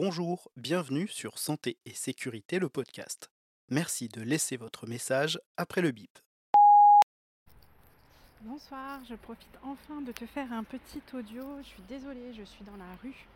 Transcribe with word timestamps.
Bonjour, 0.00 0.48
bienvenue 0.56 1.08
sur 1.08 1.38
Santé 1.40 1.76
et 1.84 1.92
Sécurité, 1.92 2.60
le 2.60 2.68
podcast. 2.68 3.32
Merci 3.68 4.06
de 4.06 4.22
laisser 4.22 4.56
votre 4.56 4.86
message 4.86 5.40
après 5.56 5.80
le 5.80 5.90
bip. 5.90 6.20
Bonsoir, 8.42 9.00
je 9.10 9.16
profite 9.16 9.58
enfin 9.64 10.00
de 10.00 10.12
te 10.12 10.24
faire 10.24 10.52
un 10.52 10.62
petit 10.62 11.02
audio. 11.12 11.42
Je 11.64 11.66
suis 11.66 11.82
désolée, 11.88 12.32
je 12.32 12.44
suis 12.44 12.64
dans 12.64 12.76
la 12.76 12.94
rue. 13.02 13.26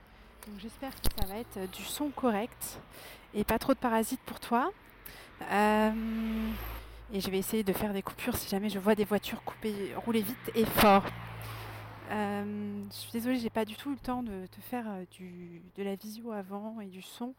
Donc 0.46 0.60
j'espère 0.60 0.92
que 0.94 1.08
ça 1.20 1.26
va 1.26 1.40
être 1.40 1.68
du 1.72 1.82
son 1.82 2.10
correct 2.10 2.78
et 3.34 3.42
pas 3.42 3.58
trop 3.58 3.74
de 3.74 3.80
parasites 3.80 4.22
pour 4.24 4.38
toi. 4.38 4.72
Euh, 5.50 5.90
et 7.12 7.20
je 7.20 7.28
vais 7.28 7.38
essayer 7.38 7.64
de 7.64 7.72
faire 7.72 7.92
des 7.92 8.02
coupures 8.02 8.36
si 8.36 8.48
jamais 8.48 8.68
je 8.68 8.78
vois 8.78 8.94
des 8.94 9.04
voitures 9.04 9.42
couper, 9.42 9.92
rouler 9.96 10.22
vite 10.22 10.52
et 10.54 10.64
fort. 10.64 11.06
Euh, 12.12 12.84
je 12.90 12.94
suis 12.94 13.12
désolée, 13.12 13.38
j'ai 13.38 13.50
pas 13.50 13.64
du 13.64 13.74
tout 13.74 13.90
eu 13.90 13.94
le 13.94 13.98
temps 13.98 14.22
de, 14.22 14.46
te 14.46 14.60
faire 14.60 14.84
euh, 14.88 15.04
de 15.76 15.82
la 15.82 15.94
visio 15.94 16.32
avant 16.32 16.80
et 16.80 16.86
du 16.86 17.00
son, 17.00 17.34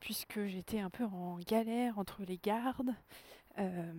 puisque 0.00 0.46
j'étais 0.46 0.80
un 0.80 0.88
peu 0.88 1.04
en 1.04 1.38
galère 1.46 1.98
entre 1.98 2.22
les 2.26 2.38
gardes, 2.42 2.94
euh, 3.58 3.92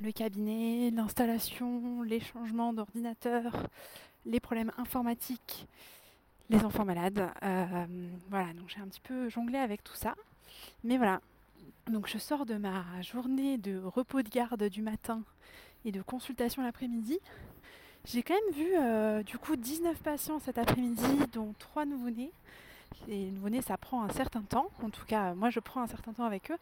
le 0.00 0.12
cabinet, 0.12 0.90
l'installation, 0.92 2.02
les 2.02 2.20
changements 2.20 2.72
d'ordinateur, 2.72 3.68
les 4.26 4.38
problèmes 4.38 4.70
informatiques, 4.78 5.66
les 6.50 6.64
enfants 6.64 6.84
malades. 6.84 7.28
voilà, 8.30 8.52
donc 8.54 8.68
j'ai 8.68 8.80
un 8.80 8.86
petit 8.86 9.00
peu 9.00 9.28
jonglé 9.28 9.58
avec 9.58 9.82
tout 9.82 9.94
ça. 9.94 10.14
Mais 10.84 10.98
voilà, 10.98 11.20
donc 11.88 12.08
je 12.08 12.18
sors 12.18 12.46
de 12.46 12.54
ma 12.54 12.84
journée 13.02 13.58
de 13.58 13.78
repos 13.82 14.22
de 14.22 14.28
garde 14.28 14.68
du 14.68 14.82
matin 14.82 15.22
et 15.84 15.90
de 15.90 16.00
consultation 16.00 16.62
l'après-midi. 16.62 17.18
J'ai 18.06 18.22
quand 18.22 18.34
même 18.34 18.54
vu 18.54 18.68
euh, 18.78 19.22
du 19.22 19.38
coup 19.38 19.56
19 19.56 19.96
patients 20.02 20.38
cet 20.38 20.58
après-midi, 20.58 21.02
dont 21.32 21.54
3 21.58 21.86
nouveau-nés. 21.86 22.30
Les 23.08 23.30
nouveau-nés, 23.30 23.62
ça 23.62 23.78
prend 23.78 24.02
un 24.02 24.10
certain 24.10 24.42
temps. 24.42 24.68
En 24.82 24.90
tout 24.90 25.06
cas, 25.06 25.32
moi, 25.34 25.48
je 25.48 25.58
prends 25.58 25.80
un 25.80 25.86
certain 25.86 26.12
temps 26.12 26.24
avec 26.24 26.50
eux. 26.50 26.58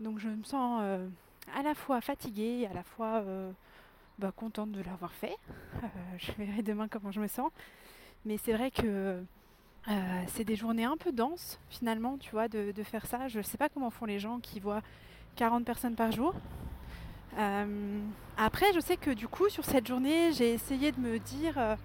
Donc, 0.00 0.18
je 0.18 0.28
me 0.28 0.44
sens 0.44 0.80
euh, 0.82 1.08
à 1.56 1.62
la 1.62 1.74
fois 1.74 2.02
fatiguée, 2.02 2.68
à 2.70 2.74
la 2.74 2.82
fois 2.82 3.22
euh, 3.26 3.50
bah, 4.18 4.32
contente 4.36 4.70
de 4.72 4.82
l'avoir 4.82 5.12
fait. 5.12 5.36
je 6.18 6.32
verrai 6.32 6.62
demain 6.62 6.88
comment 6.88 7.10
je 7.10 7.20
me 7.20 7.28
sens. 7.28 7.50
Mais 8.26 8.36
c'est 8.36 8.52
vrai 8.52 8.70
que 8.70 9.22
c'est 10.26 10.44
des 10.44 10.56
journées 10.56 10.84
un 10.84 10.96
peu 10.96 11.12
denses, 11.12 11.58
finalement, 11.70 12.18
tu 12.18 12.32
vois, 12.32 12.48
de 12.48 12.82
faire 12.82 13.06
ça. 13.06 13.28
Je 13.28 13.38
ne 13.38 13.42
sais 13.42 13.56
pas 13.56 13.68
comment 13.68 13.88
font 13.88 14.04
les 14.04 14.18
gens 14.18 14.40
qui 14.40 14.60
voient 14.60 14.82
40 15.36 15.64
personnes 15.64 15.94
par 15.94 16.12
jour. 16.12 16.34
Euh, 17.38 18.00
après, 18.38 18.72
je 18.74 18.80
sais 18.80 18.96
que 18.96 19.10
du 19.10 19.28
coup, 19.28 19.48
sur 19.48 19.64
cette 19.64 19.86
journée, 19.86 20.32
j'ai 20.32 20.52
essayé 20.52 20.92
de 20.92 21.00
me 21.00 21.18
dire, 21.18 21.54
euh, 21.56 21.76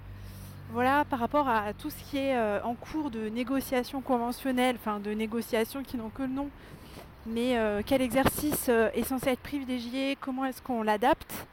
voilà, 0.71 1.05
par 1.05 1.19
rapport 1.19 1.47
à 1.49 1.73
tout 1.73 1.89
ce 1.89 2.03
qui 2.09 2.17
est 2.17 2.35
euh, 2.35 2.63
en 2.63 2.75
cours 2.75 3.11
de 3.11 3.29
négociation 3.29 4.01
conventionnelle, 4.01 4.77
enfin 4.79 4.99
de 4.99 5.11
négociations 5.11 5.83
qui 5.83 5.97
n'ont 5.97 6.09
que 6.09 6.23
le 6.23 6.29
nom, 6.29 6.49
mais 7.25 7.55
quel 7.85 8.01
exercice 8.01 8.67
est 8.69 9.03
censé 9.03 9.29
être 9.29 9.41
privilégié, 9.41 10.17
comment 10.19 10.43
est-ce 10.43 10.59
qu'on 10.59 10.81
l'adapte. 10.81 11.45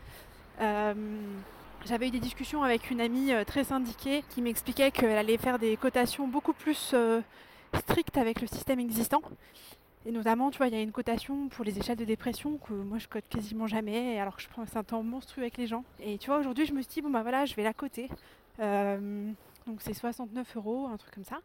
J'avais 1.85 2.09
eu 2.09 2.11
des 2.11 2.21
discussions 2.21 2.63
avec 2.63 2.91
une 2.91 3.03
amie 3.03 3.33
très 3.47 3.65
syndiquée 3.65 4.25
qui 4.31 4.41
m'expliquait 4.41 4.91
qu'elle 4.91 5.19
allait 5.19 5.37
faire 5.37 5.59
des 5.59 5.77
cotations 5.77 6.27
beaucoup 6.27 6.55
plus 6.55 6.95
strictes 7.75 8.17
avec 8.17 8.41
le 8.41 8.47
système 8.47 8.81
existant 8.81 9.21
et 10.09 10.11
notamment, 10.11 10.51
tu 10.51 10.57
vois, 10.57 10.69
il 10.69 10.73
y 10.73 10.77
a 10.77 10.81
une 10.81 10.91
cotation 10.91 11.51
pour 11.51 11.67
les 11.67 11.79
échelles 11.79 11.99
de 11.99 12.05
dépression 12.07 12.57
que 12.57 12.73
moi 12.73 12.97
je 12.97 13.07
cote 13.07 13.29
quasiment 13.29 13.67
jamais, 13.67 14.19
alors 14.19 14.37
que 14.37 14.43
je 14.43 14.49
prends 14.49 14.65
un 14.75 14.83
temps 14.83 15.03
monstrueux 15.03 15.43
avec 15.43 15.59
les 15.59 15.67
gens. 15.67 15.85
Et 16.01 16.17
tu 16.17 16.29
vois, 16.29 16.39
aujourd'hui, 16.39 16.65
je 16.65 16.73
me 16.73 16.81
suis 16.81 16.91
dit, 16.91 17.03
bon 17.03 17.11
bah 17.11 17.21
voilà, 17.21 17.45
je 17.45 17.55
vais 17.55 17.63
la 17.63 17.75
coter. 17.75 18.09
Euh, 18.59 19.31
donc 19.67 19.83
c'est 19.83 19.93
69 19.93 20.57
euros, 20.57 20.87
un 20.87 20.97
truc 20.97 21.15
comme 21.15 21.25
ça. 21.25 21.41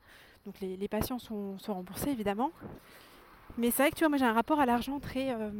Donc 0.46 0.62
les, 0.62 0.88
patients 0.88 1.20
sont, 1.20 1.58
remboursés 1.68 2.12
évidemment. 2.12 2.52
Mais 3.58 3.70
c'est 3.70 3.84
vrai 3.84 3.92
que 3.92 3.96
tu 3.98 4.00
vois, 4.00 4.08
moi 4.08 4.18
j'ai 4.18 4.24
un 4.24 4.32
rapport 4.32 4.62
à 4.62 4.66
l'argent 4.66 5.02
très, 5.02 5.34
euh, 5.34 5.52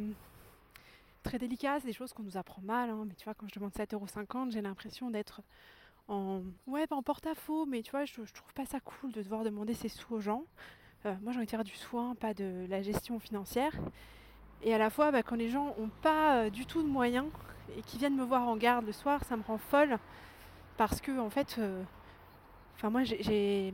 très 1.24 1.38
délicat. 1.38 1.80
C'est 1.80 1.86
des 1.88 1.92
choses 1.92 2.14
qu'on 2.14 2.22
nous 2.22 2.38
apprend 2.38 2.62
mal. 2.62 2.88
Hein. 2.88 3.04
Mais 3.06 3.14
tu 3.16 3.24
vois, 3.24 3.34
quand 3.34 3.46
je 3.46 3.54
demande 3.54 3.72
7,50 3.72 3.94
euros, 3.94 4.06
j'ai 4.48 4.62
l'impression 4.62 5.10
d'être 5.10 5.42
en. 6.08 6.40
Ouais, 6.66 6.86
en 6.88 7.02
porte-à-faux, 7.02 7.66
mais 7.66 7.82
tu 7.82 7.90
vois, 7.90 8.06
je, 8.06 8.24
je 8.24 8.32
trouve 8.32 8.54
pas 8.54 8.64
ça 8.64 8.80
cool 8.80 9.12
de 9.12 9.20
devoir 9.20 9.44
demander 9.44 9.74
ses 9.74 9.90
sous 9.90 10.14
aux 10.14 10.20
gens. 10.20 10.44
Euh, 11.06 11.14
moi 11.22 11.32
j'ai 11.32 11.38
envie 11.38 11.46
de 11.46 11.50
faire 11.50 11.64
du 11.64 11.74
soin, 11.74 12.14
pas 12.14 12.34
de 12.34 12.66
la 12.68 12.82
gestion 12.82 13.18
financière. 13.18 13.72
Et 14.62 14.72
à 14.72 14.78
la 14.78 14.88
fois, 14.88 15.10
bah, 15.10 15.22
quand 15.22 15.36
les 15.36 15.50
gens 15.50 15.74
n'ont 15.78 15.90
pas 16.02 16.36
euh, 16.36 16.50
du 16.50 16.64
tout 16.64 16.82
de 16.82 16.88
moyens 16.88 17.26
et 17.76 17.82
qui 17.82 17.98
viennent 17.98 18.16
me 18.16 18.24
voir 18.24 18.48
en 18.48 18.56
garde 18.56 18.86
le 18.86 18.92
soir, 18.92 19.22
ça 19.24 19.36
me 19.36 19.42
rend 19.42 19.58
folle 19.58 19.98
parce 20.76 21.00
que 21.00 21.18
en 21.18 21.30
fait, 21.30 21.56
euh, 21.58 21.82
enfin 22.76 22.90
moi 22.90 23.04
j'ai 23.04 23.72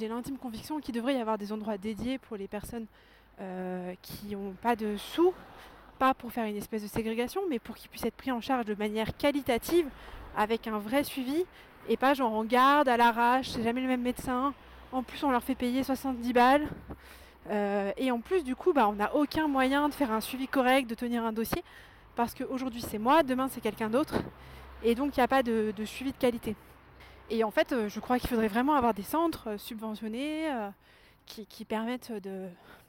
l'intime 0.00 0.38
conviction 0.38 0.80
qu'il 0.80 0.94
devrait 0.94 1.14
y 1.14 1.20
avoir 1.20 1.38
des 1.38 1.52
endroits 1.52 1.78
dédiés 1.78 2.18
pour 2.18 2.36
les 2.36 2.48
personnes 2.48 2.86
qui 4.02 4.36
n'ont 4.36 4.52
pas 4.52 4.76
de 4.76 4.96
sous, 4.96 5.34
pas 5.98 6.14
pour 6.14 6.30
faire 6.30 6.44
une 6.44 6.54
espèce 6.54 6.82
de 6.82 6.86
ségrégation, 6.86 7.40
mais 7.50 7.58
pour 7.58 7.74
qu'ils 7.74 7.90
puissent 7.90 8.04
être 8.04 8.14
pris 8.14 8.30
en 8.30 8.40
charge 8.40 8.66
de 8.66 8.74
manière 8.76 9.16
qualitative, 9.16 9.88
avec 10.36 10.68
un 10.68 10.78
vrai 10.78 11.02
suivi, 11.02 11.44
et 11.88 11.96
pas 11.96 12.14
genre 12.14 12.32
en 12.32 12.44
garde, 12.44 12.88
à 12.88 12.96
l'arrache, 12.96 13.48
c'est 13.48 13.64
jamais 13.64 13.80
le 13.80 13.88
même 13.88 14.02
médecin, 14.02 14.54
en 14.92 15.02
plus, 15.02 15.24
on 15.24 15.30
leur 15.30 15.42
fait 15.42 15.54
payer 15.54 15.82
70 15.82 16.32
balles. 16.32 16.68
Euh, 17.50 17.92
et 17.96 18.10
en 18.10 18.20
plus, 18.20 18.44
du 18.44 18.54
coup, 18.54 18.72
bah, 18.72 18.88
on 18.88 18.92
n'a 18.92 19.14
aucun 19.14 19.48
moyen 19.48 19.88
de 19.88 19.94
faire 19.94 20.12
un 20.12 20.20
suivi 20.20 20.46
correct, 20.46 20.88
de 20.88 20.94
tenir 20.94 21.24
un 21.24 21.32
dossier. 21.32 21.64
Parce 22.14 22.34
qu'aujourd'hui, 22.34 22.82
c'est 22.82 22.98
moi, 22.98 23.22
demain, 23.22 23.48
c'est 23.48 23.60
quelqu'un 23.60 23.88
d'autre. 23.88 24.14
Et 24.82 24.94
donc, 24.94 25.16
il 25.16 25.20
n'y 25.20 25.24
a 25.24 25.28
pas 25.28 25.42
de, 25.42 25.72
suivi 25.84 26.12
de 26.12 26.16
qualité. 26.16 26.54
Et 27.30 27.42
en 27.42 27.50
fait, 27.50 27.72
euh, 27.72 27.88
je 27.88 28.00
crois 28.00 28.18
qu'il 28.18 28.28
faudrait 28.28 28.48
vraiment 28.48 28.74
avoir 28.74 28.92
des 28.92 29.02
centres 29.02 29.50
euh, 29.50 29.58
subventionnés 29.58 30.48
qui, 31.24 31.64
permettent 31.64 32.12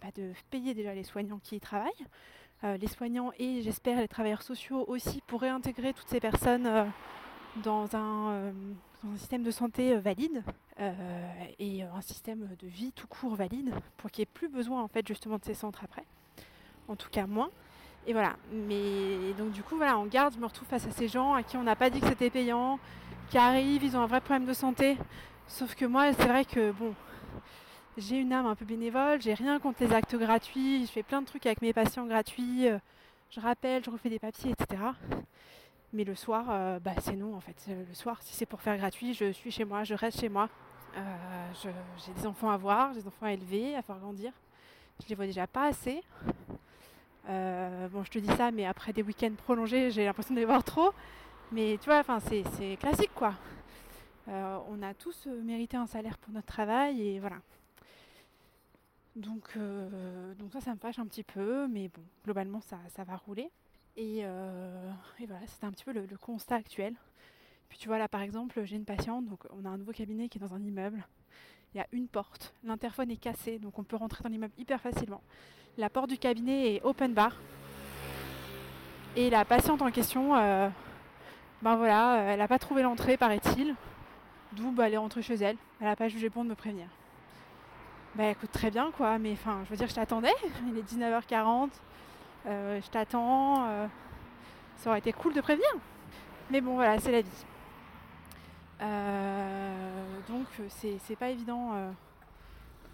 bah, 0.02 0.10
de, 0.16 0.34
payer 0.52 0.74
déjà 0.74 0.94
les 0.94 1.04
soignants 1.04 1.40
qui 1.42 1.56
y 1.56 1.60
travaillent. 1.62 1.92
les 2.64 2.88
soignants 2.88 3.32
et, 3.40 3.62
j'espère, 3.62 4.00
les 4.00 4.08
travailleurs 4.10 4.42
sociaux 4.42 4.84
aussi 4.88 5.22
pour 5.28 5.42
réintégrer 5.42 5.94
toutes 5.94 6.10
ces 6.10 6.20
personnes 6.20 6.92
dans 7.64 7.96
un 7.96 8.52
un 9.12 9.18
système 9.18 9.44
de 9.44 9.52
santé 9.52 9.94
euh, 9.94 10.00
valide 10.00 10.44
euh, 10.80 10.94
et 11.60 11.84
un 11.84 12.02
système 12.02 12.48
de 12.60 12.68
vie 12.68 12.92
tout 12.94 13.08
court 13.08 13.36
valide 13.36 13.74
pour 13.98 14.10
qu'il 14.12 14.22
n'y 14.22 14.24
ait 14.24 14.34
plus 14.34 14.50
besoin 14.50 14.82
en 14.82 14.88
fait 14.88 15.08
justement 15.08 15.38
de 15.38 15.44
ces 15.44 15.54
centres 15.54 15.84
après. 15.84 16.04
En 16.88 16.96
tout 16.96 17.10
cas 17.10 17.28
moins. 17.28 17.50
Et 18.08 18.14
voilà. 18.14 18.36
Mais 18.52 19.34
donc 19.38 19.52
du 19.52 19.64
coup 19.64 19.78
voilà, 19.78 19.98
en 19.98 20.06
garde, 20.06 20.34
je 20.36 20.40
me 20.40 20.46
retrouve 20.46 20.68
face 20.68 20.88
à 20.88 20.92
ces 20.92 21.08
gens 21.08 21.34
à 21.34 21.44
qui 21.44 21.58
on 21.58 21.64
n'a 21.64 21.76
pas 21.76 21.90
dit 21.90 22.00
que 22.00 22.08
c'était 22.08 22.30
payant, 22.30 22.80
qui 23.30 23.38
arrivent, 23.38 23.84
ils 23.84 23.96
ont 23.96 24.02
un 24.02 24.08
vrai 24.08 24.22
problème 24.22 24.46
de 24.46 24.54
santé. 24.54 24.98
Sauf 25.48 25.76
que 25.76 25.86
moi, 25.86 26.14
c'est 26.14 26.28
vrai 26.28 26.46
que 26.46 26.72
bon, 26.72 26.94
j'ai 27.98 28.18
une 28.18 28.34
âme 28.34 28.46
un 28.46 28.56
peu 28.56 28.66
bénévole, 28.66 29.22
j'ai 29.22 29.34
rien 29.34 29.60
contre 29.60 29.84
les 29.84 29.94
actes 29.94 30.16
gratuits, 30.16 30.86
je 30.86 30.92
fais 30.92 31.04
plein 31.04 31.22
de 31.22 31.28
trucs 31.28 31.46
avec 31.46 31.62
mes 31.62 31.74
patients 31.74 32.06
gratuits, 32.06 32.68
euh, 32.68 32.78
je 33.30 33.40
rappelle, 33.40 33.84
je 33.84 33.90
refais 33.90 34.10
des 34.10 34.20
papiers, 34.20 34.52
etc. 34.52 34.82
Mais 35.94 36.04
le 36.04 36.16
soir, 36.16 36.48
euh, 36.50 36.80
bah, 36.80 36.94
c'est 37.02 37.16
non 37.16 37.36
en 37.36 37.40
fait. 37.40 37.56
Euh, 37.70 37.84
le 37.88 37.94
soir, 37.94 38.18
si 38.24 38.34
c'est 38.34 38.48
pour 38.48 38.62
faire 38.62 38.76
gratuit, 38.78 39.14
je 39.14 39.32
suis 39.32 39.52
chez 39.52 39.64
moi, 39.64 39.84
je 39.84 39.94
reste 39.94 40.20
chez 40.20 40.30
moi. 40.30 40.50
Euh, 40.98 41.52
j'ai 41.64 42.14
des 42.14 42.26
enfants 42.26 42.50
à 42.50 42.58
voir, 42.58 42.94
des 42.94 43.06
enfants 43.06 43.28
à 43.28 43.32
élever, 43.32 43.76
à 43.76 43.84
faire 43.84 44.00
grandir. 44.00 44.34
Je 45.04 45.10
les 45.10 45.16
vois 45.16 45.28
déjà 45.28 45.46
pas 45.46 45.68
assez. 45.68 46.02
bon, 47.28 48.04
je 48.04 48.10
te 48.10 48.18
dis 48.18 48.36
ça, 48.36 48.50
mais 48.50 48.66
après 48.66 48.92
des 48.92 49.04
week-ends 49.04 49.34
prolongés, 49.38 49.92
j'ai 49.92 50.06
l'impression 50.06 50.34
de 50.34 50.40
les 50.40 50.46
voir 50.46 50.64
trop. 50.64 50.92
Mais 51.52 51.78
tu 51.80 51.86
vois, 51.86 52.00
enfin, 52.00 52.20
c'est 52.20 52.78
classique 52.78 53.14
quoi. 53.14 53.36
on 54.28 54.82
a 54.82 54.96
tous 54.96 55.28
mérité 55.44 55.78
un 55.78 55.86
salaire 55.86 56.18
pour 56.18 56.34
notre 56.34 56.48
travail 56.48 57.08
et 57.08 57.20
voilà. 57.20 57.38
Donc, 59.16 59.56
donc 60.40 60.52
ça, 60.52 60.62
ça 60.62 60.72
me 60.72 60.80
fâche 60.80 60.98
un 60.98 61.06
petit 61.06 61.24
peu, 61.24 61.68
mais 61.68 61.88
bon, 61.88 62.02
globalement, 62.26 62.62
ça, 62.62 62.78
ça 62.96 63.04
va 63.04 63.16
rouler. 63.16 63.52
Euh, 63.98 64.92
et, 65.20 65.26
voilà, 65.26 65.46
c'était 65.48 65.66
un 65.66 65.72
petit 65.72 65.84
peu 65.84 65.94
le, 65.94 66.08
constat 66.18 66.56
actuel. 66.56 66.96
Puis 67.70 67.78
tu 67.78 67.88
vois 67.88 67.98
là 67.98 68.08
par 68.08 68.22
exemple, 68.22 68.64
j'ai 68.66 68.76
une 68.76 68.86
patiente, 68.86 69.26
donc 69.26 69.40
on 69.52 69.66
a 69.66 69.70
un 69.70 69.78
nouveau 69.78 69.94
cabinet 69.94 70.30
qui 70.30 70.38
est 70.38 70.42
dans 70.42 70.54
un 70.54 70.62
immeuble. 70.62 71.06
Il 71.74 71.78
y 71.80 71.82
a 71.82 71.88
une 71.92 72.08
porte, 72.08 72.54
l'interphone 72.64 73.10
est 73.10 73.18
cassé, 73.18 73.58
donc 73.58 73.80
on 73.80 73.84
peut 73.84 73.96
rentrer 73.96 74.24
dans 74.24 74.30
l'immeuble 74.30 74.54
hyper 74.60 74.80
facilement. 74.80 75.22
La 75.78 75.90
porte 75.90 76.10
du 76.10 76.18
cabinet 76.18 76.76
est 76.76 76.84
open 76.84 77.14
bar. 77.14 77.36
Et 79.16 79.30
la 79.30 79.44
patiente 79.44 79.82
en 79.82 79.90
question, 79.90 80.36
euh, 80.36 80.70
ben 81.62 81.76
voilà, 81.76 82.32
elle 82.32 82.40
n'a 82.40 82.48
pas 82.48 82.60
trouvé 82.60 82.84
l'entrée, 82.84 83.18
paraît-il. 83.18 83.76
D'où 84.54 84.72
bah, 84.72 84.88
elle 84.88 84.94
est 84.94 84.98
rentrée 84.98 85.24
chez 85.24 85.36
elle. 85.36 85.58
Elle 85.80 85.88
n'a 85.88 85.96
pas 85.96 86.10
jugé 86.10 86.30
bon 86.30 86.44
de 86.44 86.50
me 86.50 86.56
prévenir. 86.56 86.88
Bah 88.16 88.30
écoute, 88.30 88.52
très 88.52 88.70
bien 88.70 88.92
quoi, 88.92 89.18
mais 89.18 89.32
enfin, 89.32 89.62
je 89.66 89.72
veux 89.72 89.78
dire, 89.78 89.88
je 89.88 89.96
t'attendais. 89.96 90.34
Il 90.68 90.78
est 90.78 90.84
19h40. 90.84 91.70
Euh, 92.46 92.82
je 92.82 92.90
t'attends. 92.90 93.68
Euh, 93.68 93.88
ça 94.78 94.90
aurait 94.90 95.00
été 95.00 95.14
cool 95.14 95.34
de 95.34 95.42
prévenir. 95.42 95.68
Mais 96.52 96.62
bon, 96.62 96.76
voilà, 96.76 97.00
c'est 97.00 97.12
la 97.12 97.22
vie. 97.22 97.46
Euh, 98.82 100.20
donc, 100.28 100.48
c'est 100.70 101.16
pas 101.16 101.30
évident 101.30 101.72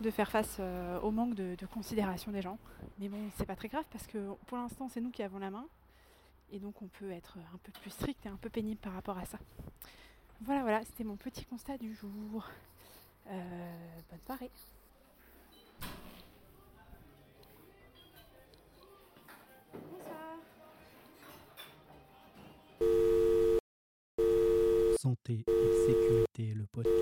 de 0.01 0.11
faire 0.11 0.29
face 0.29 0.61
au 1.01 1.11
manque 1.11 1.33
de, 1.33 1.65
considération 1.65 2.31
des 2.31 2.41
gens. 2.41 2.59
Mais 2.99 3.09
bon, 3.09 3.17
c'est 3.37 3.45
pas 3.45 3.55
très 3.55 3.69
grave 3.69 3.85
parce 3.91 4.05
que 4.05 4.33
pour 4.45 4.57
l'instant, 4.57 4.87
c'est 4.89 5.01
nous 5.01 5.11
qui 5.11 5.23
avons 5.23 5.39
la 5.39 5.49
main. 5.49 5.65
Et 6.51 6.59
donc, 6.59 6.81
on 6.81 6.87
peut 6.87 7.11
être 7.11 7.37
un 7.53 7.57
peu 7.63 7.71
plus 7.71 7.91
strict 7.91 8.25
et 8.25 8.29
un 8.29 8.37
peu 8.37 8.49
pénible 8.49 8.79
par 8.79 8.93
rapport 8.93 9.17
à 9.17 9.25
ça. 9.25 9.39
Voilà, 10.41 10.61
voilà, 10.61 10.83
c'était 10.85 11.03
mon 11.03 11.15
petit 11.15 11.45
constat 11.45 11.77
du 11.77 11.93
jour. 11.95 12.45
bonne 13.25 14.21
soirée. 14.25 14.51
Santé 25.01 25.45
et 25.47 25.85
Sécurité, 25.87 26.53
le 26.53 26.65
podcast. 26.65 26.93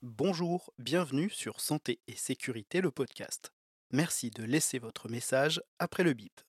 Bonjour, 0.00 0.72
bienvenue 0.78 1.28
sur 1.28 1.60
Santé 1.60 1.98
et 2.06 2.14
Sécurité, 2.14 2.80
le 2.80 2.92
podcast. 2.92 3.50
Merci 3.90 4.30
de 4.30 4.44
laisser 4.44 4.78
votre 4.78 5.08
message 5.08 5.60
après 5.80 6.04
le 6.04 6.12
bip. 6.12 6.40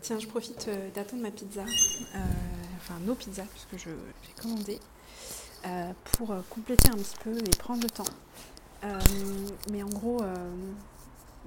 Tiens, 0.00 0.20
je 0.20 0.28
profite 0.28 0.68
euh, 0.68 0.90
d'attendre 0.92 1.22
ma 1.22 1.32
pizza, 1.32 1.64
euh, 1.64 2.57
enfin 2.88 3.00
nos 3.00 3.14
pizzas, 3.14 3.44
puisque 3.44 3.76
je 3.76 3.90
l'ai 3.90 4.42
commandé, 4.42 4.80
euh, 5.66 5.92
pour 6.12 6.30
euh, 6.30 6.40
compléter 6.48 6.88
un 6.88 6.96
petit 6.96 7.16
peu 7.22 7.36
et 7.36 7.56
prendre 7.58 7.82
le 7.82 7.90
temps. 7.90 8.04
Euh, 8.84 8.98
mais 9.72 9.82
en 9.82 9.88
gros, 9.88 10.20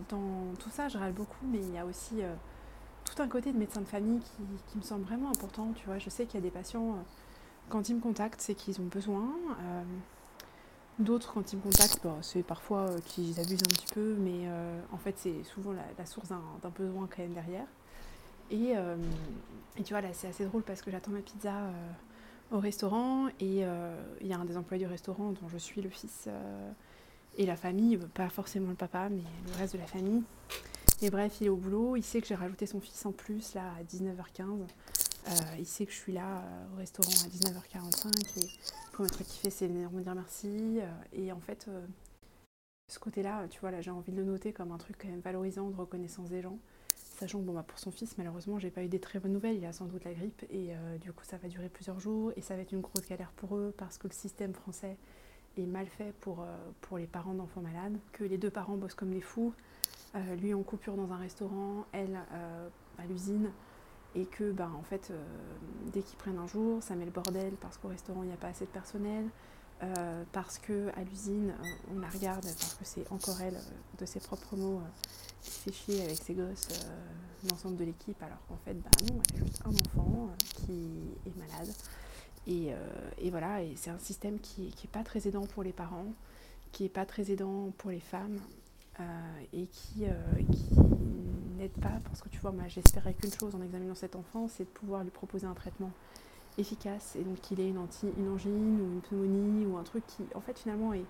dans 0.10 0.54
tout 0.60 0.70
ça, 0.70 0.90
je 0.90 0.98
râle 0.98 1.14
beaucoup, 1.14 1.46
mais 1.46 1.60
il 1.60 1.74
y 1.74 1.78
a 1.78 1.86
aussi 1.86 2.22
tout 3.06 3.22
un 3.22 3.28
côté 3.28 3.54
de 3.54 3.58
médecin 3.58 3.82
de 3.82 3.86
famille 3.86 4.20
qui, 4.20 4.44
qui 4.68 4.78
me 4.78 4.84
semble 4.84 5.04
vraiment 5.04 5.30
important. 5.30 5.72
Tu 5.76 5.86
vois, 5.86 5.98
je 5.98 6.10
sais 6.10 6.26
qu'il 6.26 6.36
y 6.36 6.44
a 6.44 6.46
des 6.46 6.52
patients, 6.52 6.98
quand 7.70 7.88
ils 7.88 7.96
me 7.96 8.02
contactent, 8.02 8.42
c'est 8.42 8.56
qu'ils 8.56 8.82
ont 8.82 8.86
besoin. 8.86 9.34
D'autres, 11.00 11.34
quand 11.34 11.54
ils 11.54 11.56
me 11.56 11.62
contactent, 11.62 12.04
bon, 12.04 12.18
c'est 12.22 12.44
parfois 12.44 12.88
qu'ils 13.06 13.40
abusent 13.40 13.62
un 13.62 13.74
petit 13.74 13.94
peu, 13.94 14.16
mais 14.20 14.50
en 14.92 14.98
fait, 14.98 15.16
c'est 15.18 15.44
souvent 15.44 15.72
la, 15.72 15.84
la 15.98 16.06
source 16.06 16.28
d'un 16.28 16.70
besoin 16.76 17.08
quand 17.08 17.24
même 17.24 17.34
derrière. 17.34 17.66
Et, 18.50 18.76
euh, 18.76 18.96
et 19.78 19.84
tu 19.84 19.94
vois, 19.94 20.02
là, 20.02 20.10
c'est 20.14 20.28
assez 20.28 20.46
drôle 20.46 20.64
parce 20.64 20.82
que 20.82 20.92
j'attends 20.92 21.12
ma 21.12 21.22
pizza 21.22 21.54
euh, 21.54 21.72
au 22.52 22.60
restaurant 22.60 23.28
et 23.40 23.64
euh, 23.64 23.96
il 24.22 24.28
y 24.28 24.34
a 24.34 24.38
un 24.38 24.46
des 24.46 24.58
employés 24.58 24.84
du 24.84 24.90
restaurant 24.90 25.32
dont 25.32 25.48
je 25.48 25.58
suis 25.58 25.82
le 25.82 25.90
fils 25.90 26.28
et 27.38 27.46
la 27.46 27.56
famille, 27.56 27.98
pas 28.14 28.30
forcément 28.30 28.70
le 28.70 28.76
papa, 28.76 29.08
mais 29.10 29.24
le 29.48 29.58
reste 29.58 29.74
de 29.74 29.80
la 29.80 29.88
famille. 29.88 30.24
Et 31.02 31.10
bref, 31.10 31.38
il 31.40 31.48
est 31.48 31.50
au 31.50 31.56
boulot, 31.56 31.96
il 31.96 32.04
sait 32.04 32.22
que 32.22 32.28
j'ai 32.28 32.36
rajouté 32.36 32.66
son 32.66 32.82
fils 32.82 33.06
en 33.06 33.12
plus 33.12 33.54
là 33.54 33.74
à 33.80 33.84
19h15. 33.84 34.68
Euh, 35.28 35.32
il 35.60 35.66
sait 35.66 35.86
que 35.86 35.92
je 35.92 35.98
suis 35.98 36.14
là 36.14 36.44
au 36.74 36.78
restaurant 36.78 37.12
à 37.12 37.28
19h45 37.30 38.40
et 38.40 38.42
le 38.42 38.92
premier 38.92 39.10
truc 39.10 39.28
qu'il 39.28 39.40
fait 39.40 39.50
c'est 39.50 39.68
venir 39.68 39.92
me 39.92 40.02
dire 40.02 40.16
merci. 40.16 40.80
et 41.14 41.32
en 41.32 41.40
fait, 41.40 41.70
ce 42.92 43.00
côté-là, 43.00 43.48
tu 43.50 43.60
vois, 43.62 43.72
là 43.72 43.82
j'ai 43.82 43.92
envie 43.92 44.12
de 44.12 44.18
le 44.18 44.26
noter 44.26 44.52
comme 44.52 44.72
un 44.72 44.78
truc 44.78 44.98
quand 45.00 45.08
même 45.08 45.22
valorisant 45.22 45.70
de 45.70 45.76
reconnaissance 45.76 46.30
des 46.30 46.42
gens. 46.42 46.58
Sachant 47.22 47.38
que 47.38 47.44
bon, 47.44 47.54
bah, 47.54 47.64
pour 47.68 47.78
son 47.78 47.92
fils, 47.92 48.18
malheureusement, 48.18 48.58
j'ai 48.58 48.72
pas 48.72 48.82
eu 48.82 48.88
des 48.88 49.00
très 49.00 49.20
bonnes 49.20 49.34
nouvelles. 49.34 49.56
Il 49.56 49.66
a 49.66 49.74
sans 49.74 49.86
doute 49.86 50.06
la 50.06 50.14
grippe 50.16 50.42
et 50.50 50.74
euh, 50.74 50.98
du 50.98 51.14
coup, 51.14 51.24
ça 51.24 51.38
va 51.38 51.50
durer 51.50 51.70
plusieurs 51.70 52.00
jours 52.00 52.32
et 52.36 52.42
ça 52.42 52.56
va 52.56 52.64
être 52.64 52.72
une 52.72 52.82
grosse 52.82 53.08
galère 53.08 53.32
pour 53.36 53.56
eux 53.58 53.72
parce 53.78 54.00
que 54.00 54.08
le 54.08 54.14
système 54.14 54.56
français 54.56 54.98
est 55.56 55.68
mal 55.68 55.86
fait 55.86 56.16
pour, 56.22 56.42
euh, 56.42 56.46
pour 56.82 56.98
les 56.98 57.06
parents 57.06 57.36
d'enfants 57.36 57.62
malades. 57.62 57.96
Que 58.12 58.24
les 58.24 58.40
deux 58.40 58.50
parents 58.50 58.76
bossent 58.76 58.96
comme 58.96 59.12
des 59.12 59.22
fous. 59.22 59.54
Euh, 60.16 60.36
lui 60.38 60.56
en 60.56 60.64
coupure 60.64 60.96
dans 60.96 61.14
un 61.14 61.18
restaurant, 61.18 61.86
elle 61.92 62.18
à 62.98 63.06
l'usine. 63.06 63.52
Et 64.16 64.26
que, 64.26 64.52
bah, 64.52 64.72
en 64.76 64.82
fait, 64.82 65.14
dès 65.94 66.02
qu'ils 66.02 66.18
prennent 66.18 66.40
un 66.40 66.48
jour, 66.48 66.82
ça 66.82 66.96
met 66.96 67.06
le 67.06 67.12
bordel 67.12 67.54
parce 67.62 67.78
qu'au 67.78 67.90
restaurant, 67.90 68.24
il 68.24 68.30
n'y 68.30 68.34
a 68.34 68.38
pas 68.38 68.48
assez 68.48 68.66
de 68.66 68.72
personnel. 68.72 69.30
parce 70.32 70.58
que 70.58 70.90
à 70.96 71.04
l'usine, 71.04 71.54
on 71.96 72.00
la 72.00 72.10
regarde 72.10 72.46
parce 72.46 72.74
que 72.74 72.84
c'est 72.84 73.12
encore 73.12 73.40
elle, 73.42 73.60
de 74.00 74.06
ses 74.08 74.20
propres 74.20 74.56
mots, 74.56 74.82
qui 75.42 75.52
fait 75.52 75.72
chier 75.72 76.04
avec 76.04 76.18
ses 76.18 76.34
gosses, 76.34 76.68
euh, 76.72 77.50
l'ensemble 77.50 77.78
de 77.78 77.86
l'équipe, 77.86 78.22
alors 78.22 78.38
qu'en 78.48 78.58
fait, 78.58 78.74
bah 78.74 78.90
non, 79.10 79.20
elle 79.30 79.42
a 79.42 79.46
juste 79.46 79.62
un 79.66 79.72
enfant 79.72 80.30
euh, 80.30 80.66
qui 80.66 81.02
est 81.26 81.36
malade. 81.38 81.74
Et, 82.48 82.74
euh, 82.74 82.78
et 83.18 83.30
voilà, 83.30 83.62
et 83.64 83.74
c'est 83.76 83.90
un 83.90 84.00
système 84.00 84.40
qui 84.40 84.62
n'est 84.62 84.90
pas 84.92 85.04
très 85.04 85.28
aidant 85.28 85.46
pour 85.46 85.64
les 85.64 85.74
parents, 85.74 86.14
qui 86.72 86.84
n'est 86.84 86.90
pas 86.90 87.06
très 87.06 87.32
aidant 87.32 87.72
pour 87.78 87.92
les 87.92 88.00
femmes, 88.00 88.40
et 89.52 89.66
qui, 89.66 90.06
qui 90.52 90.76
n'aide 91.58 91.72
pas, 91.72 92.00
parce 92.04 92.22
que 92.22 92.30
tu 92.30 92.38
vois, 92.38 92.52
moi 92.52 92.68
j'espérais 92.68 93.16
qu'une 93.16 93.34
chose 93.34 93.56
en 93.56 93.62
examinant 93.64 93.96
cet 93.96 94.16
enfant, 94.16 94.48
c'est 94.48 94.66
de 94.66 94.70
pouvoir 94.70 95.04
lui 95.04 95.10
proposer 95.10 95.48
un 95.48 95.56
traitement 95.56 95.90
efficace, 96.60 97.16
et 97.16 97.24
donc 97.24 97.42
qu'il 97.42 97.60
ait 97.60 97.70
une, 97.70 97.80
anti, 97.80 98.06
une 98.20 98.30
angine 98.30 98.80
ou 98.80 98.94
une 98.94 99.02
pneumonie 99.02 99.66
ou 99.66 99.78
un 99.78 99.84
truc 99.84 100.06
qui, 100.06 100.24
en 100.36 100.42
fait, 100.42 100.60
finalement 100.60 100.94
est 100.94 101.06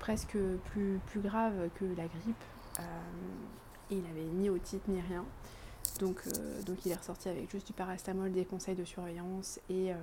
presque 0.00 0.36
plus, 0.64 0.98
plus 1.06 1.20
grave 1.20 1.68
que 1.76 1.84
la 1.84 2.08
grippe. 2.08 2.44
Il 3.90 4.02
n'avait 4.02 4.24
ni 4.24 4.50
otite 4.50 4.86
ni 4.88 5.00
rien. 5.00 5.24
Donc, 5.98 6.20
euh, 6.26 6.62
donc 6.62 6.84
il 6.84 6.92
est 6.92 6.96
ressorti 6.96 7.28
avec 7.28 7.50
juste 7.50 7.66
du 7.66 7.72
paracétamol, 7.72 8.30
des 8.30 8.44
conseils 8.44 8.76
de 8.76 8.84
surveillance 8.84 9.58
et 9.68 9.92
euh, 9.92 9.96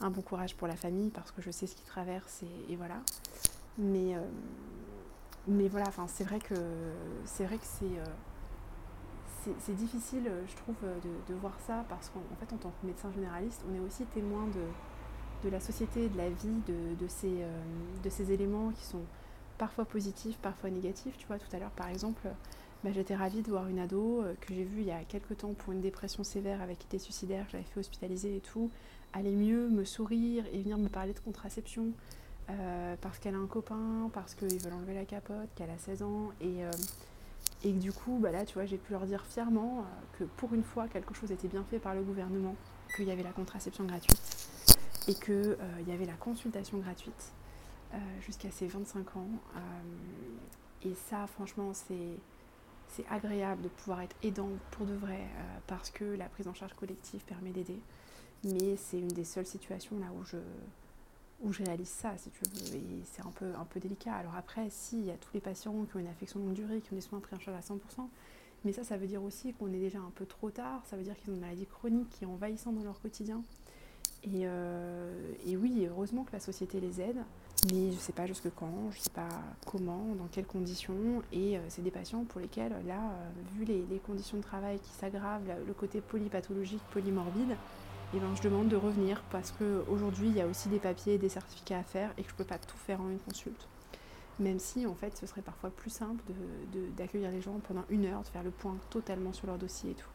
un 0.00 0.10
bon 0.10 0.22
courage 0.22 0.56
pour 0.56 0.66
la 0.66 0.76
famille 0.76 1.10
parce 1.10 1.30
que 1.30 1.42
je 1.42 1.50
sais 1.50 1.66
ce 1.66 1.76
qu'il 1.76 1.86
traverse 1.86 2.42
et, 2.68 2.76
voilà. 2.76 2.96
Mais, 3.78 4.16
euh, 4.16 5.68
voilà, 5.70 5.86
c'est 6.08 6.24
vrai 6.24 6.40
que 6.40 6.54
c'est 7.28 7.46
difficile, 9.76 10.30
je 10.46 10.56
trouve, 10.56 10.76
de, 11.28 11.34
voir 11.34 11.54
ça 11.66 11.84
parce 11.88 12.08
qu'en 12.10 12.20
en 12.20 12.36
fait, 12.36 12.52
en 12.52 12.58
tant 12.58 12.70
que 12.70 12.86
médecin 12.86 13.10
généraliste, 13.12 13.62
on 13.70 13.74
est 13.74 13.80
aussi 13.80 14.04
témoin 14.06 14.46
de, 15.42 15.48
la 15.48 15.60
société, 15.60 16.08
de 16.08 16.18
la 16.18 16.28
vie, 16.28 16.60
de 16.66 18.10
ces 18.10 18.32
éléments 18.32 18.70
qui 18.72 18.84
sont 18.84 19.04
parfois 19.58 19.84
positifs, 19.84 20.38
parfois 20.38 20.70
négatifs. 20.70 21.16
Tu 21.18 21.26
vois, 21.26 21.38
tout 21.38 21.54
à 21.54 21.58
l'heure, 21.58 21.70
par 21.70 21.88
exemple, 21.88 22.28
bah, 22.84 22.90
j'étais 22.92 23.16
ravie 23.16 23.42
de 23.42 23.50
voir 23.50 23.66
une 23.68 23.78
ado 23.78 24.22
euh, 24.22 24.34
que 24.40 24.54
j'ai 24.54 24.64
vue 24.64 24.82
il 24.82 24.86
y 24.86 24.92
a 24.92 25.02
quelques 25.04 25.38
temps 25.38 25.52
pour 25.54 25.72
une 25.72 25.80
dépression 25.80 26.22
sévère 26.24 26.62
avec 26.62 26.84
idée 26.84 26.98
suicidaire, 26.98 27.46
j'avais 27.50 27.64
fait 27.64 27.80
hospitaliser 27.80 28.36
et 28.36 28.40
tout, 28.40 28.70
aller 29.12 29.32
mieux, 29.32 29.68
me 29.68 29.84
sourire 29.84 30.44
et 30.52 30.62
venir 30.62 30.78
me 30.78 30.88
parler 30.88 31.12
de 31.12 31.18
contraception. 31.20 31.92
euh, 32.50 32.96
parce 33.02 33.18
qu'elle 33.18 33.34
a 33.34 33.38
un 33.38 33.46
copain, 33.46 34.10
parce 34.14 34.34
qu'ils 34.34 34.58
veulent 34.62 34.72
enlever 34.72 34.94
la 34.94 35.04
capote, 35.04 35.48
qu'elle 35.54 35.68
a 35.68 35.76
16 35.76 36.02
ans, 36.02 36.30
et, 36.40 36.64
euh, 36.64 36.70
et 37.62 37.72
que 37.72 37.78
du 37.78 37.92
coup, 37.92 38.18
bah 38.20 38.30
là, 38.30 38.46
tu 38.46 38.54
vois, 38.54 38.64
j'ai 38.64 38.78
pu 38.78 38.92
leur 38.92 39.04
dire 39.04 39.22
fièrement 39.26 39.84
que 40.18 40.24
pour 40.24 40.54
une 40.54 40.62
fois, 40.64 40.88
quelque 40.88 41.12
chose 41.12 41.30
était 41.30 41.48
bien 41.48 41.62
fait 41.64 41.78
par 41.78 41.94
le 41.94 42.02
gouvernement, 42.02 42.56
qu'il 42.96 43.04
y 43.06 43.10
avait 43.10 43.22
la 43.22 43.32
contraception 43.32 43.84
gratuite, 43.84 44.48
et 45.08 45.14
qu'il 45.14 45.58
y 45.86 45.92
avait 45.92 46.06
la 46.06 46.14
consultation 46.14 46.78
gratuite 46.78 47.32
jusqu'à 48.20 48.50
ses 48.50 48.66
25 48.66 49.16
ans. 49.16 49.28
Et 50.84 50.94
ça, 50.94 51.26
franchement, 51.26 51.72
c'est 51.74 52.16
c'est 52.88 53.06
agréable 53.10 53.62
de 53.62 53.68
pouvoir 53.68 54.00
être 54.02 54.16
aidant 54.22 54.50
pour 54.70 54.86
de 54.86 54.94
vrai, 54.94 55.20
euh, 55.20 55.58
parce 55.66 55.90
que 55.90 56.04
la 56.04 56.26
prise 56.26 56.48
en 56.48 56.54
charge 56.54 56.74
collective 56.74 57.20
permet 57.24 57.50
d'aider. 57.50 57.78
Mais 58.44 58.76
c'est 58.76 58.98
une 58.98 59.08
des 59.08 59.24
seules 59.24 59.46
situations 59.46 59.98
là 59.98 60.06
où 60.18 60.24
je, 60.24 60.36
où 61.42 61.50
réalise 61.50 61.88
ça, 61.88 62.16
si 62.16 62.30
tu 62.30 62.40
veux, 62.44 62.76
et 62.76 63.02
c'est 63.04 63.22
un 63.22 63.30
peu, 63.30 63.52
un 63.58 63.64
peu 63.64 63.80
délicat. 63.80 64.14
Alors 64.14 64.34
après, 64.36 64.68
si, 64.70 64.98
il 64.98 65.06
y 65.06 65.10
a 65.10 65.16
tous 65.16 65.30
les 65.34 65.40
patients 65.40 65.84
qui 65.84 65.96
ont 65.96 66.00
une 66.00 66.06
affection 66.06 66.40
longue 66.40 66.54
durée, 66.54 66.80
qui 66.80 66.92
ont 66.92 66.96
des 66.96 67.02
soins 67.02 67.20
pris 67.20 67.36
en 67.36 67.40
charge 67.40 67.56
à 67.56 67.74
100%, 67.74 68.08
mais 68.64 68.72
ça, 68.72 68.84
ça 68.84 68.96
veut 68.96 69.06
dire 69.06 69.22
aussi 69.22 69.52
qu'on 69.54 69.72
est 69.72 69.78
déjà 69.78 69.98
un 69.98 70.10
peu 70.14 70.26
trop 70.26 70.50
tard, 70.50 70.82
ça 70.86 70.96
veut 70.96 71.04
dire 71.04 71.16
qu'ils 71.16 71.30
ont 71.30 71.34
une 71.34 71.40
maladie 71.40 71.66
chronique 71.66 72.08
qui 72.10 72.24
est 72.24 72.26
envahissante 72.26 72.76
dans 72.76 72.84
leur 72.84 73.00
quotidien. 73.00 73.42
Et, 74.24 74.46
euh, 74.46 75.32
et 75.46 75.56
oui, 75.56 75.86
heureusement 75.88 76.24
que 76.24 76.32
la 76.32 76.40
société 76.40 76.80
les 76.80 77.00
aide, 77.00 77.18
mais 77.66 77.90
je 77.90 77.96
ne 77.96 78.00
sais 78.00 78.12
pas 78.12 78.26
jusque 78.26 78.50
quand, 78.54 78.90
je 78.92 78.98
ne 78.98 79.02
sais 79.02 79.10
pas 79.10 79.28
comment, 79.66 80.14
dans 80.16 80.28
quelles 80.30 80.46
conditions, 80.46 81.22
et 81.32 81.58
euh, 81.58 81.60
c'est 81.68 81.82
des 81.82 81.90
patients 81.90 82.24
pour 82.24 82.40
lesquels, 82.40 82.72
là, 82.86 83.00
euh, 83.00 83.30
vu 83.56 83.64
les, 83.64 83.98
conditions 84.06 84.36
de 84.36 84.42
travail 84.42 84.78
qui 84.78 84.90
s'aggravent, 84.90 85.42
le 85.66 85.74
côté 85.74 86.00
polypathologique, 86.00 86.82
polymorbide, 86.92 87.56
eh 88.14 88.20
ben, 88.20 88.34
je 88.34 88.42
demande 88.42 88.68
de 88.68 88.76
revenir 88.76 89.22
parce 89.30 89.52
qu'aujourd'hui, 89.52 90.28
il 90.28 90.36
y 90.36 90.40
a 90.40 90.46
aussi 90.46 90.68
des 90.68 90.78
papiers 90.78 91.14
et 91.14 91.18
des 91.18 91.28
certificats 91.28 91.78
à 91.78 91.82
faire 91.82 92.10
et 92.16 92.22
que 92.22 92.28
je 92.28 92.34
ne 92.34 92.38
peux 92.38 92.44
pas 92.44 92.58
tout 92.58 92.76
faire 92.76 93.00
en 93.00 93.10
une 93.10 93.18
consulte. 93.18 93.68
Même 94.38 94.60
si, 94.60 94.86
en 94.86 94.94
fait, 94.94 95.16
ce 95.16 95.26
serait 95.26 95.42
parfois 95.42 95.70
plus 95.70 95.90
simple 95.90 96.22
d'accueillir 96.96 97.30
les 97.30 97.42
gens 97.42 97.60
pendant 97.66 97.84
une 97.90 98.06
heure, 98.06 98.22
de 98.22 98.28
faire 98.28 98.44
le 98.44 98.50
point 98.50 98.76
totalement 98.88 99.32
sur 99.32 99.48
leur 99.48 99.58
dossier 99.58 99.90
et 99.90 99.94
tout. 99.94 100.08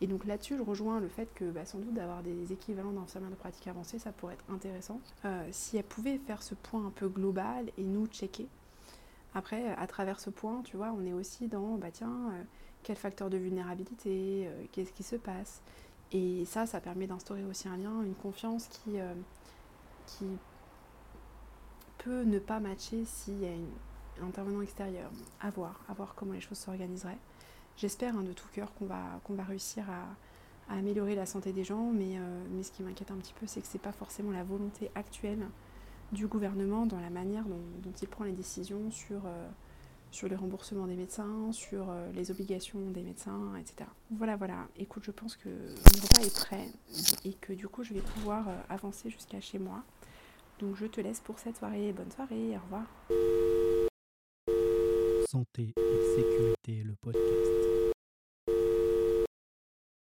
Et 0.00 0.06
donc 0.06 0.24
là-dessus, 0.24 0.56
je 0.56 0.62
rejoins 0.62 1.00
le 1.00 1.08
fait 1.08 1.28
que 1.34 1.44
bah, 1.44 1.64
sans 1.64 1.78
doute 1.78 1.94
d'avoir 1.94 2.22
des 2.22 2.52
équivalents 2.52 2.92
d'infirmières 2.92 3.30
de 3.30 3.36
pratique 3.36 3.66
avancée, 3.68 3.98
ça 3.98 4.12
pourrait 4.12 4.34
être 4.34 4.44
intéressant. 4.50 5.00
Euh, 5.24 5.46
si 5.50 5.76
elle 5.76 5.84
pouvait 5.84 6.18
faire 6.18 6.42
ce 6.42 6.54
point 6.54 6.84
un 6.84 6.90
peu 6.90 7.08
global 7.08 7.70
et 7.78 7.84
nous 7.84 8.06
checker. 8.06 8.48
Après, 9.34 9.74
à 9.74 9.86
travers 9.86 10.20
ce 10.20 10.30
point, 10.30 10.62
tu 10.62 10.76
vois, 10.76 10.92
on 10.96 11.04
est 11.04 11.12
aussi 11.12 11.48
dans, 11.48 11.76
bah 11.76 11.90
tiens, 11.92 12.30
euh, 12.32 12.42
quel 12.84 12.96
facteur 12.96 13.30
de 13.30 13.36
vulnérabilité, 13.36 14.46
euh, 14.46 14.64
qu'est-ce 14.70 14.92
qui 14.92 15.02
se 15.02 15.16
passe. 15.16 15.60
Et 16.12 16.44
ça, 16.44 16.66
ça 16.66 16.80
permet 16.80 17.08
d'instaurer 17.08 17.44
aussi 17.44 17.66
un 17.66 17.76
lien, 17.76 18.02
une 18.02 18.14
confiance 18.14 18.68
qui, 18.68 19.00
euh, 19.00 19.12
qui 20.06 20.26
peut 21.98 22.22
ne 22.22 22.38
pas 22.38 22.60
matcher 22.60 23.04
s'il 23.04 23.40
y 23.40 23.46
a 23.46 23.50
un 24.22 24.26
intervenant 24.28 24.60
extérieur. 24.60 25.10
À 25.40 25.50
voir, 25.50 25.80
à 25.88 25.94
voir 25.94 26.14
comment 26.14 26.34
les 26.34 26.40
choses 26.40 26.58
s'organiseraient. 26.58 27.18
J'espère 27.76 28.16
hein, 28.16 28.22
de 28.22 28.32
tout 28.32 28.48
cœur 28.52 28.72
qu'on 28.74 28.86
va, 28.86 29.20
va 29.28 29.44
réussir 29.44 29.84
à, 29.90 30.74
améliorer 30.74 31.14
la 31.14 31.26
santé 31.26 31.52
des 31.52 31.64
gens, 31.64 31.90
mais, 31.92 32.16
euh, 32.16 32.44
mais 32.50 32.62
ce 32.62 32.72
qui 32.72 32.82
m'inquiète 32.82 33.10
un 33.10 33.16
petit 33.16 33.34
peu, 33.34 33.46
c'est 33.46 33.60
que 33.60 33.66
c'est 33.66 33.80
pas 33.80 33.92
forcément 33.92 34.30
la 34.30 34.44
volonté 34.44 34.90
actuelle 34.94 35.46
du 36.12 36.26
gouvernement 36.26 36.86
dans 36.86 37.00
la 37.00 37.10
manière 37.10 37.44
dont, 37.44 37.92
il 38.00 38.08
prend 38.08 38.24
les 38.24 38.32
décisions 38.32 38.90
sur, 38.90 39.26
euh, 39.26 39.48
sur 40.10 40.28
les 40.28 40.36
remboursements 40.36 40.86
des 40.86 40.96
médecins, 40.96 41.50
sur 41.52 41.90
euh, 41.90 42.10
les 42.12 42.30
obligations 42.30 42.90
des 42.90 43.02
médecins, 43.02 43.54
etc. 43.56 43.90
Voilà, 44.10 44.36
voilà. 44.36 44.66
Écoute, 44.76 45.02
je 45.04 45.10
pense 45.10 45.36
que 45.36 45.48
mon 45.48 46.02
repas 46.02 46.22
est 46.22 46.34
prêt 46.34 46.68
et 47.24 47.34
que 47.34 47.52
du 47.52 47.68
coup, 47.68 47.82
je 47.82 47.92
vais 47.92 48.00
pouvoir 48.00 48.48
euh, 48.48 48.56
avancer 48.68 49.10
jusqu'à 49.10 49.40
chez 49.40 49.58
moi. 49.58 49.82
Donc, 50.60 50.76
je 50.76 50.86
te 50.86 51.00
laisse 51.00 51.20
pour 51.20 51.38
cette 51.38 51.56
soirée. 51.56 51.92
Bonne 51.92 52.10
soirée, 52.10 52.56
au 52.56 52.60
revoir. 52.60 52.84
Santé 55.28 55.74
et 55.76 56.16
sécurité, 56.16 56.84
le 56.84 56.94
podcast. 56.94 57.63